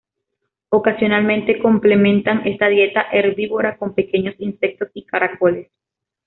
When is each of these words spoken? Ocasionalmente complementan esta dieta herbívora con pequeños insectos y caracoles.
Ocasionalmente 0.69 1.59
complementan 1.59 2.41
esta 2.47 2.67
dieta 2.69 3.03
herbívora 3.11 3.77
con 3.77 3.93
pequeños 3.93 4.33
insectos 4.39 4.89
y 4.95 5.05
caracoles. 5.05 5.69